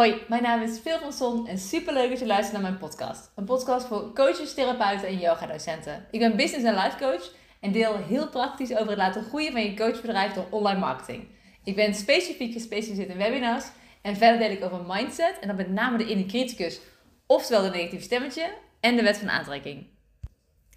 [0.00, 3.30] Hoi, mijn naam is Phil van Son en superleuk dat je luistert naar mijn podcast.
[3.36, 6.06] Een podcast voor coaches, therapeuten en yogadocenten.
[6.10, 9.62] Ik ben business en life coach en deel heel praktisch over het laten groeien van
[9.62, 11.28] je coachbedrijf door online marketing.
[11.64, 13.64] Ik ben specifiek gespecialiseerd in webinars
[14.02, 16.80] en verder deel ik over mindset en dan met name de inner criticus,
[17.26, 19.86] oftewel de negatieve stemmetje en de wet van aantrekking.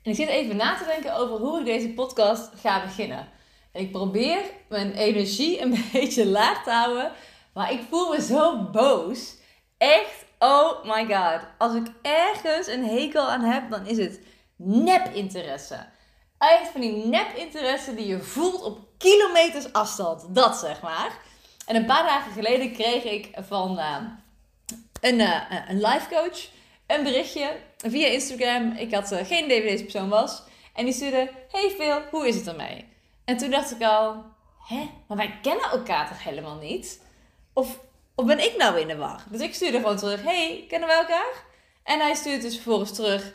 [0.02, 3.28] En ik zit even na te denken over hoe ik deze podcast ga beginnen.
[3.72, 7.12] En ik probeer mijn energie een beetje laag te houden
[7.54, 9.36] maar ik voel me zo boos.
[9.78, 11.42] Echt, oh my god.
[11.58, 14.20] Als ik ergens een hekel aan heb, dan is het
[14.56, 15.86] nepinteresse.
[16.38, 20.26] Echt van die nepinteresse die je voelt op kilometers afstand.
[20.36, 21.18] Dat zeg maar.
[21.66, 23.98] En een paar dagen geleden kreeg ik van uh,
[25.02, 26.52] een, uh, een life coach
[26.88, 28.72] een berichtje via Instagram.
[28.72, 30.44] Ik had uh, geen idee wie deze persoon was.
[30.74, 32.86] En die stuurde: Hey Phil, hoe is het ermee?
[33.26, 34.24] En toen dacht ik al:
[34.68, 37.02] Hè, maar wij kennen elkaar toch helemaal niet?
[37.54, 37.80] Of,
[38.16, 39.24] of ben ik nou in de war?
[39.30, 41.44] Dus ik stuurde gewoon terug: Hey, kennen we elkaar?
[41.84, 43.34] En hij stuurt dus vervolgens terug: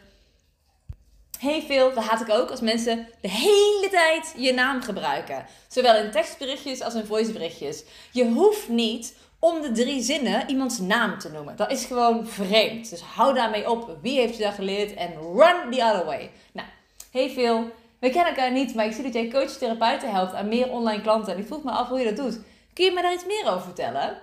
[1.38, 5.46] Hey Phil, dat haat ik ook als mensen de hele tijd je naam gebruiken.
[5.68, 7.84] Zowel in tekstberichtjes als in voiceberichtjes.
[8.12, 11.56] Je hoeft niet om de drie zinnen iemands naam te noemen.
[11.56, 12.90] Dat is gewoon vreemd.
[12.90, 13.96] Dus hou daarmee op.
[14.02, 14.94] Wie heeft je dat geleerd?
[14.94, 16.30] En run the other way.
[16.52, 16.68] Nou,
[17.10, 20.70] hey Phil, we kennen elkaar niet, maar ik zie dat jij coach-therapeuten helpt aan meer
[20.70, 21.32] online klanten.
[21.32, 22.40] En ik vroeg me af hoe je dat doet.
[22.78, 24.18] Kun je me daar iets meer over vertellen?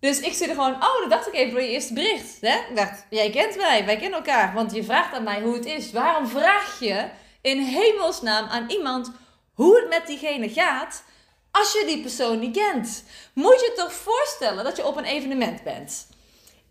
[0.00, 2.40] Dus ik zit er gewoon, oh, dat dacht ik even door je eerste bericht.
[2.40, 2.58] Hè?
[2.68, 4.54] Ik dacht, jij kent mij, wij kennen elkaar.
[4.54, 5.92] Want je vraagt aan mij hoe het is.
[5.92, 7.08] Waarom vraag je
[7.40, 9.12] in hemelsnaam aan iemand
[9.52, 11.04] hoe het met diegene gaat
[11.50, 13.04] als je die persoon niet kent?
[13.32, 16.06] Moet je toch voorstellen dat je op een evenement bent.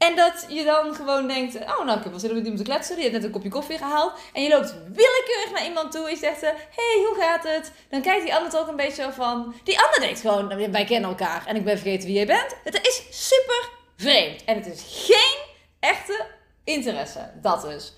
[0.07, 2.65] En dat je dan gewoon denkt, oh nou, ik heb wel zin om met iemand
[2.65, 2.95] te kletsen.
[2.95, 4.13] Die heeft net een kopje koffie gehaald.
[4.33, 7.71] En je loopt willekeurig naar iemand toe en je zegt, hey, hoe gaat het?
[7.89, 9.55] Dan kijkt die ander toch een beetje van...
[9.63, 12.55] Die ander denkt gewoon, wij kennen elkaar en ik ben vergeten wie jij bent.
[12.63, 14.43] Het is super vreemd.
[14.43, 15.39] En het is geen
[15.79, 16.25] echte
[16.63, 17.31] interesse.
[17.41, 17.93] Dat dus.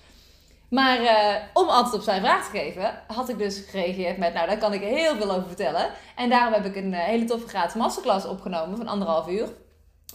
[0.70, 4.46] Maar uh, om antwoord op zijn vraag te geven, had ik dus gereageerd met, nou
[4.46, 5.90] daar kan ik heel veel over vertellen.
[6.16, 9.48] En daarom heb ik een uh, hele toffe gratis masterclass opgenomen van anderhalf uur.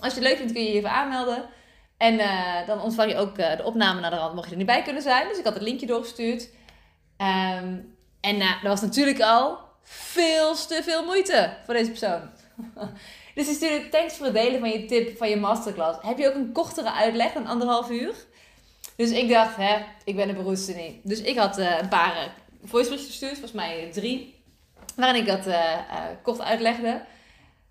[0.01, 1.50] Als je het leuk vindt kun je je even aanmelden.
[2.01, 4.57] En uh, dan ontvang je ook uh, de opname naar de rand, mocht je er
[4.57, 5.28] niet bij kunnen zijn.
[5.28, 6.50] Dus ik had het linkje doorgestuurd.
[7.17, 12.22] Um, en uh, dat was natuurlijk al veel te veel moeite voor deze persoon.
[13.35, 15.97] dus die stuurde, thanks voor het delen van je tip van je masterclass.
[16.01, 18.13] Heb je ook een kortere uitleg dan anderhalf uur?
[18.95, 21.00] Dus ik dacht, hè, ik ben de beroerdste niet.
[21.03, 22.33] Dus ik had een paar
[22.63, 24.44] voiceberichtjes gestuurd, volgens mij drie.
[24.95, 25.56] Waarin ik dat
[26.22, 27.01] kort uitlegde.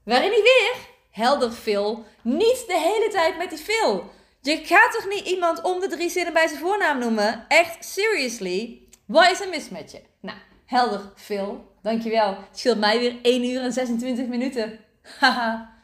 [0.04, 0.74] Waarin ik weer,
[1.10, 5.80] helder veel, niet de hele tijd met die veel je gaat toch niet iemand om
[5.80, 7.44] de drie zinnen bij zijn voornaam noemen?
[7.48, 8.82] Echt, seriously?
[9.06, 10.02] Wat is er mis met je?
[10.20, 11.68] Nou, helder, Phil.
[11.82, 12.28] Dankjewel.
[12.28, 14.78] Het scheelt mij weer 1 uur en 26 minuten.
[15.20, 15.74] Haha.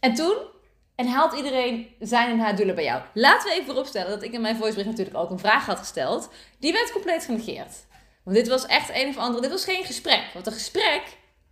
[0.00, 0.36] en toen?
[0.94, 3.02] En haalt iedereen zijn en haar doelen bij jou?
[3.14, 6.30] Laten we even vooropstellen dat ik in mijn voicebericht natuurlijk ook een vraag had gesteld.
[6.58, 7.72] Die werd compleet genegeerd.
[8.24, 9.40] Want dit was echt een of andere...
[9.40, 10.24] Dit was geen gesprek.
[10.34, 11.02] Want een gesprek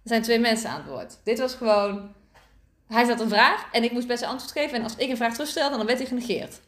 [0.04, 1.18] zijn twee mensen aan het woord.
[1.24, 2.14] Dit was gewoon
[2.88, 4.76] hij stelt een vraag en ik moest best een antwoord geven.
[4.76, 6.60] En als ik een vraag terugstelde, dan werd hij genegeerd.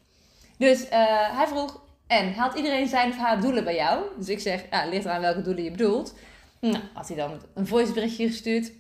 [0.58, 0.90] Dus uh,
[1.36, 4.04] hij vroeg, en haalt iedereen zijn of haar doelen bij jou?
[4.16, 6.14] Dus ik zeg, ja, ligt eraan welke doelen je bedoelt.
[6.60, 8.72] Nou, had hij dan een voiceberichtje gestuurd.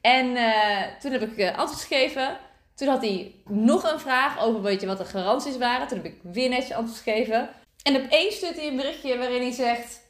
[0.00, 2.36] En uh, toen heb ik uh, antwoord gegeven.
[2.74, 5.88] Toen had hij nog een vraag over wat de garanties waren.
[5.88, 7.48] Toen heb ik weer netjes antwoord gegeven.
[7.82, 10.00] En opeens stuurt hij een berichtje waarin hij zegt,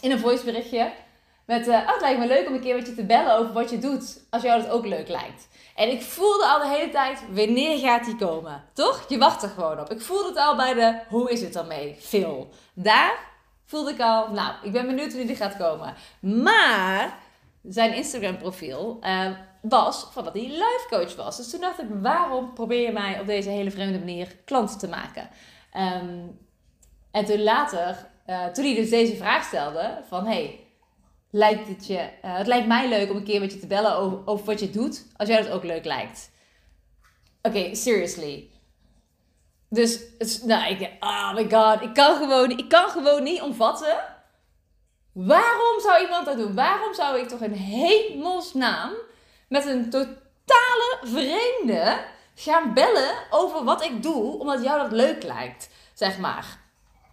[0.00, 0.92] in een voiceberichtje...
[1.48, 3.52] Met, uh, oh, het lijkt me leuk om een keer met je te bellen over
[3.52, 4.20] wat je doet.
[4.30, 5.48] Als jou dat ook leuk lijkt.
[5.74, 8.64] En ik voelde al de hele tijd, wanneer gaat die komen?
[8.72, 9.04] Toch?
[9.08, 9.90] Je wacht er gewoon op.
[9.90, 11.96] Ik voelde het al bij de, hoe is het ermee?
[12.00, 12.48] Veel.
[12.74, 13.18] Daar
[13.64, 15.94] voelde ik al, nou, ik ben benieuwd wanneer die gaat komen.
[16.20, 17.18] Maar
[17.62, 19.26] zijn Instagram profiel uh,
[19.62, 21.36] was van dat hij life coach was.
[21.36, 24.88] Dus toen dacht ik, waarom probeer je mij op deze hele vreemde manier klant te
[24.88, 25.28] maken?
[25.76, 26.38] Um,
[27.10, 30.66] en toen later, uh, toen hij dus deze vraag stelde van, hey,
[31.30, 32.10] lijkt het je...
[32.24, 34.60] Uh, het lijkt mij leuk om een keer met je te bellen over, over wat
[34.60, 35.06] je doet.
[35.16, 36.30] Als jij dat ook leuk lijkt.
[37.42, 38.50] Oké, seriously.
[39.70, 40.00] Dus,
[40.44, 43.98] nou, ik, oh my god, ik kan, gewoon, ik kan gewoon niet omvatten.
[45.12, 46.54] Waarom zou iemand dat doen?
[46.54, 48.92] Waarom zou ik toch in hemelsnaam
[49.48, 52.04] met een totale vreemde
[52.34, 56.58] gaan bellen over wat ik doe, omdat jou dat leuk lijkt, zeg maar.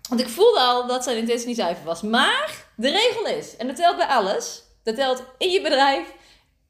[0.10, 2.02] Want ik voelde al dat zijn intentie niet zuiver was.
[2.02, 4.64] Maar de regel is, en dat telt bij alles.
[4.84, 6.14] Dat telt in je bedrijf,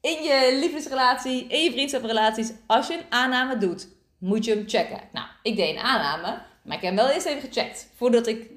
[0.01, 2.51] in je liefdesrelatie, in je vriendschaprelaties.
[2.67, 3.87] Als je een aanname doet,
[4.17, 4.99] moet je hem checken.
[5.11, 7.87] Nou, ik deed een aanname, maar ik heb hem wel eerst even gecheckt.
[7.95, 8.49] Voordat ik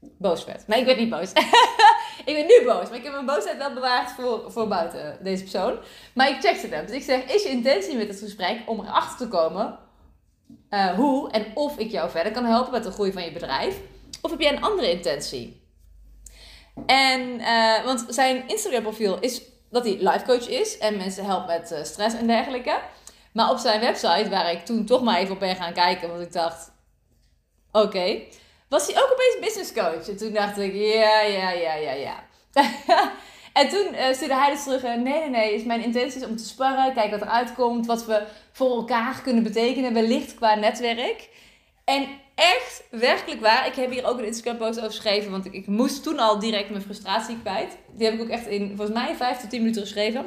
[0.00, 0.66] boos werd.
[0.66, 1.32] Nee, ik werd niet boos.
[2.24, 5.42] ik ben nu boos, maar ik heb mijn boosheid wel bewaard voor, voor buiten deze
[5.42, 5.78] persoon.
[6.14, 6.86] Maar ik checkte hem.
[6.86, 9.78] Dus ik zeg, is je intentie met het gesprek om erachter te komen
[10.70, 13.80] uh, hoe en of ik jou verder kan helpen met de groei van je bedrijf?
[14.20, 15.62] Of heb jij een andere intentie?
[16.86, 21.46] En, uh, want zijn Instagram profiel is dat hij life coach is en mensen helpt
[21.46, 22.78] met uh, stress en dergelijke.
[23.32, 26.20] Maar op zijn website, waar ik toen toch maar even op ben gaan kijken, want
[26.20, 26.72] ik dacht,
[27.72, 28.20] oké,
[28.68, 30.08] was hij ook opeens business coach.
[30.08, 32.24] En toen dacht ik, ja, ja, ja, ja, ja.
[33.60, 36.36] en toen uh, stuurde hij dus terug, nee, nee, nee, is mijn intentie is om
[36.36, 41.28] te sparren, kijken wat eruit komt, wat we voor elkaar kunnen betekenen, wellicht qua netwerk.
[41.84, 45.66] En echt, werkelijk waar, ik heb hier ook een Instagram post over geschreven, want ik,
[45.66, 47.76] moest toen al direct mijn frustratie kwijt.
[47.92, 50.20] Die heb ik ook echt in, volgens mij, 5 tot 10 minuten geschreven.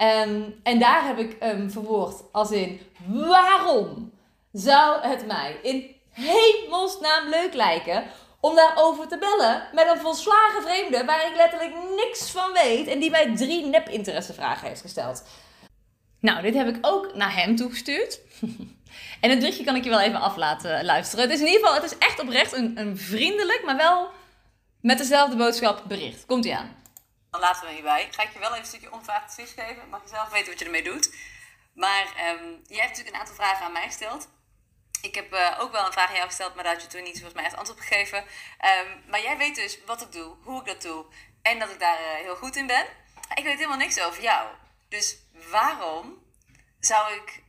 [0.00, 4.12] Um, en daar heb ik um, verwoord als in, waarom
[4.52, 8.04] zou het mij in hemelsnaam leuk lijken
[8.40, 12.98] om daarover te bellen met een volslagen vreemde waar ik letterlijk niks van weet en
[12.98, 15.24] die mij drie nep-interessevragen heeft gesteld.
[16.20, 18.20] Nou, dit heb ik ook naar hem toegestuurd.
[19.20, 21.24] en het berichtje kan ik je wel even af laten luisteren.
[21.24, 24.10] Het is in ieder geval, het is echt oprecht een, een vriendelijk, maar wel
[24.80, 26.26] met dezelfde boodschap bericht.
[26.26, 26.76] Komt ie aan.
[27.30, 28.08] Dan laten we hierbij.
[28.10, 29.88] Ga ik je wel even een stukje onvraagd advies geven.
[29.88, 31.14] Mag je zelf weten wat je ermee doet.
[31.74, 34.28] Maar um, jij hebt natuurlijk een aantal vragen aan mij gesteld.
[35.02, 37.02] Ik heb uh, ook wel een vraag aan jou gesteld, maar daar had je toen
[37.02, 38.18] niet volgens mij echt antwoord op gegeven.
[38.18, 41.04] Um, maar jij weet dus wat ik doe, hoe ik dat doe
[41.42, 42.86] en dat ik daar uh, heel goed in ben.
[43.34, 44.48] Ik weet helemaal niks over jou.
[44.88, 45.16] Dus
[45.50, 46.22] waarom
[46.80, 47.42] zou ik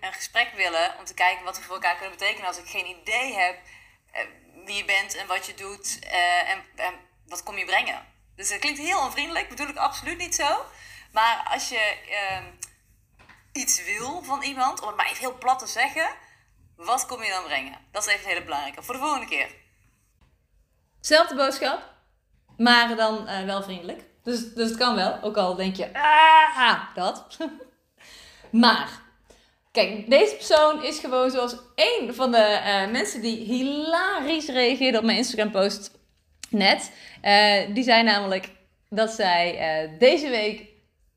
[0.00, 2.86] een, gesprek willen om te kijken wat we voor elkaar kunnen betekenen als ik geen
[2.86, 3.58] idee heb
[4.14, 4.20] uh,
[4.64, 5.98] wie je bent en wat je doet
[6.46, 6.94] en, en,
[7.26, 8.06] wat kom je brengen?
[8.36, 10.64] Dus dat klinkt heel onvriendelijk, bedoel ik absoluut niet zo.
[11.12, 12.44] Maar als je ehm,
[13.52, 16.08] iets wil van iemand, om het maar even heel plat te zeggen
[16.76, 17.78] wat kom je dan brengen?
[17.90, 18.82] Dat is even een hele belangrijke.
[18.82, 19.48] Voor de volgende keer.
[21.00, 21.82] Zelfde boodschap,
[22.56, 24.02] maar dan uh, wel vriendelijk.
[24.22, 27.36] Dus, dus het kan wel, ook al denk je, ah, dat.
[28.50, 28.88] maar,
[29.74, 35.04] kijk, deze persoon is gewoon zoals één van de uh, mensen die hilarisch reageerde op
[35.04, 35.90] mijn Instagram post
[36.50, 36.90] net.
[37.22, 38.50] Uh, die zei namelijk
[38.88, 40.62] dat zij deze week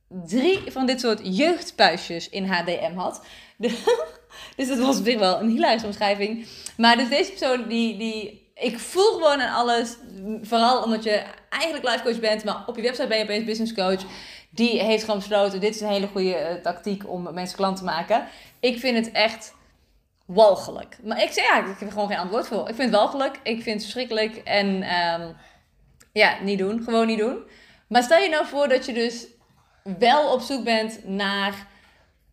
[0.10, 3.26] drie van dit soort jeugdpuisjes in HDM had.
[4.56, 6.48] dus dat was zich wel een hilarische omschrijving.
[6.78, 9.98] Maar dus deze persoon, die, die, ik voel gewoon aan alles.
[10.42, 13.74] Vooral omdat je eigenlijk life coach bent, maar op je website ben je opeens business
[13.74, 14.02] coach.
[14.50, 17.84] Die heeft gewoon besloten, dit is een hele goede uh, tactiek om mensen klant te
[17.84, 18.28] maken.
[18.60, 19.56] Ik vind het echt
[20.26, 20.98] walgelijk.
[21.04, 22.70] Maar ik zeg ja, ik heb er gewoon geen antwoord voor.
[22.70, 24.36] Ik vind het walgelijk, ik vind het verschrikkelijk.
[24.36, 25.36] En um,
[26.14, 26.84] ja, niet doen.
[26.84, 27.44] Gewoon niet doen.
[27.88, 29.28] Maar stel je nou voor dat je dus
[29.98, 31.68] wel op zoek bent naar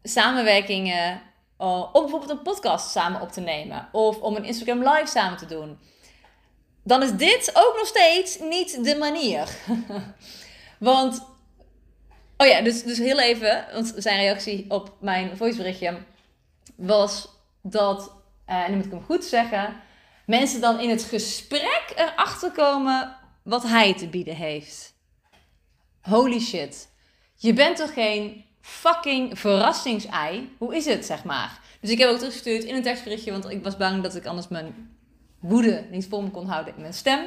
[0.03, 1.21] samenwerkingen
[1.61, 5.39] uh, om bijvoorbeeld een podcast samen op te nemen of om een Instagram live samen
[5.39, 5.79] te doen,
[6.85, 9.49] dan is dit ook nog steeds niet de manier.
[10.79, 11.27] want,
[12.45, 15.99] oh ja, dus, dus heel even, want zijn reactie op mijn voiceberichtje
[16.77, 17.29] was
[17.63, 18.13] dat,
[18.49, 19.77] uh, en dan moet ik hem goed zeggen,
[20.27, 24.95] mensen dan in het gesprek erachter komen wat hij te bieden heeft.
[26.01, 26.89] Holy shit.
[27.37, 30.55] Je bent toch geen fucking verrassingsei?
[30.59, 31.61] Hoe is het, zeg maar?
[31.81, 34.49] Dus ik heb ook teruggestuurd in een tekstberichtje, want ik was bang dat ik anders
[34.49, 34.97] mijn
[35.41, 37.27] woede niet voor me kon houden in mijn stem.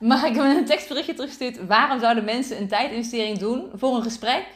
[0.00, 1.66] Maar ik heb een tekstberichtje teruggestuurd.
[1.66, 4.46] Waarom zouden mensen een tijdinvestering doen voor een gesprek?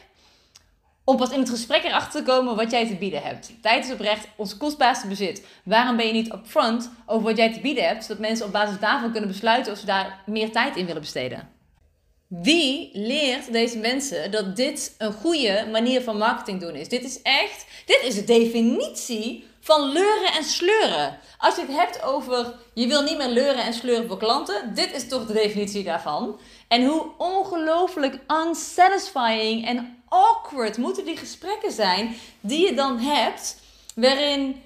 [1.03, 3.61] Om pas in het gesprek erachter te komen wat jij te bieden hebt.
[3.61, 5.47] Tijd is oprecht ons kostbaarste bezit.
[5.63, 8.79] Waarom ben je niet upfront over wat jij te bieden hebt, zodat mensen op basis
[8.79, 11.54] daarvan kunnen besluiten of ze daar meer tijd in willen besteden?
[12.27, 16.89] Wie leert deze mensen dat dit een goede manier van marketing doen is?
[16.89, 21.19] Dit is echt, dit is de definitie van leuren en sleuren.
[21.37, 24.93] Als je het hebt over je wil niet meer leuren en sleuren voor klanten, dit
[24.93, 26.39] is toch de definitie daarvan.
[26.67, 33.57] En hoe ongelooflijk unsatisfying en awkward moeten die gesprekken zijn die je dan hebt,
[33.95, 34.61] waarin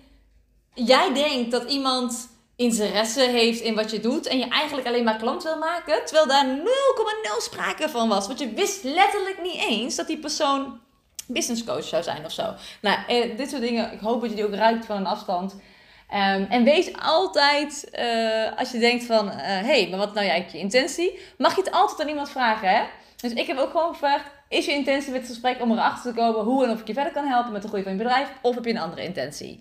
[0.73, 2.28] jij denkt dat iemand
[2.59, 6.27] interesse heeft in wat je doet en je eigenlijk alleen maar klant wil maken, terwijl
[6.27, 8.27] daar 0,0 sprake van was.
[8.27, 10.79] Want je wist letterlijk niet eens dat die persoon
[11.27, 12.53] business coach zou zijn of zo.
[12.81, 15.53] Nou, eh, dit soort dingen, ik hoop dat je die ook ruikt van een afstand.
[15.53, 20.27] Um, en wees altijd, uh, als je denkt van, hé, uh, hey, maar wat nou
[20.27, 21.19] eigenlijk je intentie?
[21.37, 22.83] Mag je het altijd aan iemand vragen, hè?
[23.21, 26.19] Dus ik heb ook gewoon gevraagd, is je intentie met het gesprek om erachter te
[26.19, 28.29] komen hoe en of ik je verder kan helpen met de groei van je bedrijf?
[28.41, 29.59] Of heb je een andere intentie?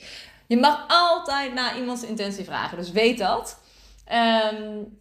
[0.48, 2.78] Je mag altijd naar iemands intentie vragen.
[2.78, 3.60] Dus weet dat.
[4.52, 4.98] Um,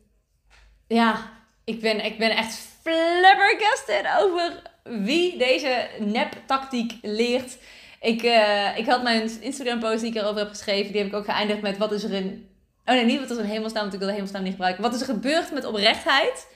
[0.87, 1.29] ja,
[1.63, 7.57] ik ben, ik ben echt flabbergasted over wie deze nep-tactiek leert.
[8.01, 11.25] Ik, uh, ik had mijn Instagram-post die ik erover heb geschreven, die heb ik ook
[11.25, 12.49] geëindigd met wat is er in...
[12.85, 14.83] Oh nee, niet wat is er in hemelsnaam, want ik wil de hemelsnaam niet gebruiken.
[14.83, 16.47] Wat is er gebeurd met oprechtheid?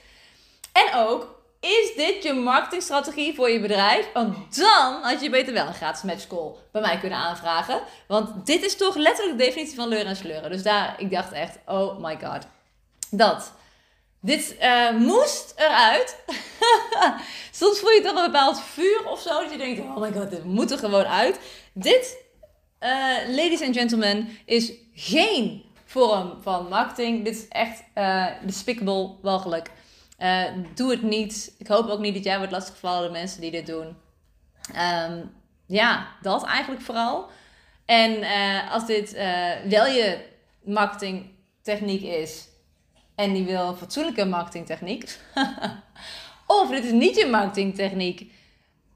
[0.72, 4.12] En ook, is dit je marketingstrategie voor je bedrijf?
[4.12, 7.80] Want dan had je beter wel een gratis matchcall bij mij kunnen aanvragen.
[8.06, 10.50] Want dit is toch letterlijk de definitie van leuren en sleuren.
[10.50, 12.46] Dus daar, ik dacht echt, oh my god.
[13.10, 13.52] Dat.
[14.20, 16.16] Dit uh, moest eruit.
[17.50, 19.40] Soms voel je toch een bepaald vuur of zo.
[19.40, 21.38] Dat je denkt, oh my god, dit moet er gewoon uit.
[21.72, 22.16] Dit,
[22.80, 22.88] uh,
[23.28, 27.24] ladies and gentlemen, is geen vorm van marketing.
[27.24, 29.70] Dit is echt uh, despicable, walgelijk.
[30.22, 31.54] Uh, doe het niet.
[31.58, 33.96] Ik hoop ook niet dat jij wordt lastiggevallen door mensen die dit doen.
[35.06, 35.32] Um,
[35.66, 37.30] ja, dat eigenlijk vooral.
[37.84, 39.12] En uh, als dit
[39.68, 40.18] wel je
[40.64, 42.48] marketingtechniek is
[43.14, 45.18] en die wil fatsoenlijke marketingtechniek,
[46.46, 48.32] of dit is niet je marketingtechniek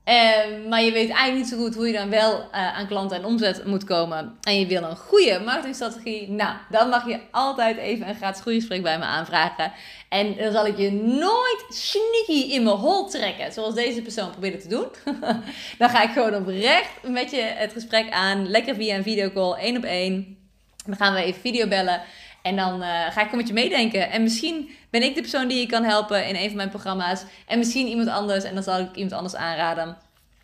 [0.08, 3.16] Uh, maar je weet eigenlijk niet zo goed hoe je dan wel uh, aan klanten
[3.16, 4.38] en omzet moet komen.
[4.40, 6.30] En je wil een goede marketingstrategie.
[6.30, 9.72] Nou, dan mag je altijd even een gratis groeigesprek bij me aanvragen.
[10.08, 13.52] En dan zal ik je nooit sneaky in mijn hol trekken.
[13.52, 14.86] Zoals deze persoon probeerde te doen.
[15.78, 18.48] dan ga ik gewoon oprecht met je het gesprek aan.
[18.48, 20.38] Lekker via een videocall, één op één.
[20.84, 22.02] Dan gaan we even video bellen.
[22.46, 24.10] En dan uh, ga ik gewoon met je meedenken.
[24.10, 27.22] En misschien ben ik de persoon die je kan helpen in een van mijn programma's.
[27.46, 28.44] En misschien iemand anders.
[28.44, 29.96] En dan zal ik iemand anders aanraden.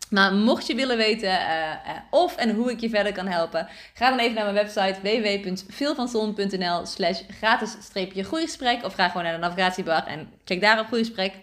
[0.09, 1.75] Maar mocht je willen weten uh, uh,
[2.09, 6.85] of en hoe ik je verder kan helpen, ga dan even naar mijn website www.veelvanzon.nl
[6.85, 8.85] slash gratis-streepje groeigesprek.
[8.85, 11.33] Of ga gewoon naar de navigatiebar en klik daar op groeigesprek.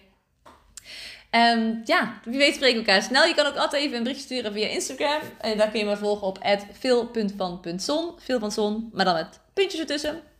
[1.31, 3.25] Um, ja, wie weet spreken we elkaar snel.
[3.25, 5.21] Je kan ook altijd even een berichtje sturen via Instagram.
[5.39, 6.39] En daar kun je me volgen op
[6.79, 8.11] veel.van.zon.
[8.17, 10.30] Veel van zon, maar dan met puntjes ertussen.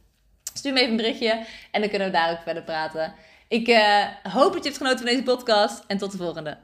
[0.54, 3.14] Stuur me even een berichtje en dan kunnen we daar ook verder praten.
[3.48, 6.58] Ik uh, hoop dat je hebt genoten van deze podcast en tot de volgende.